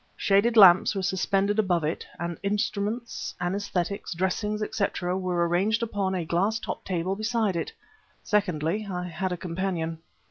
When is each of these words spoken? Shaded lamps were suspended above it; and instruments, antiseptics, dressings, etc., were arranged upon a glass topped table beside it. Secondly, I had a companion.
Shaded 0.17 0.57
lamps 0.57 0.95
were 0.95 1.03
suspended 1.03 1.59
above 1.59 1.83
it; 1.83 2.07
and 2.17 2.39
instruments, 2.41 3.35
antiseptics, 3.39 4.15
dressings, 4.15 4.63
etc., 4.63 5.15
were 5.15 5.47
arranged 5.47 5.83
upon 5.83 6.15
a 6.15 6.25
glass 6.25 6.57
topped 6.57 6.87
table 6.87 7.15
beside 7.15 7.55
it. 7.55 7.71
Secondly, 8.23 8.87
I 8.89 9.03
had 9.03 9.31
a 9.31 9.37
companion. 9.37 9.99